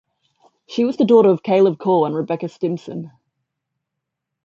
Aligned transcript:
She 0.67 0.83
was 0.83 0.97
the 0.97 1.05
daughter 1.05 1.29
of 1.29 1.43
Caleb 1.43 1.77
Call 1.77 2.07
and 2.07 2.15
Rebecca 2.15 2.49
Stimson. 2.49 3.11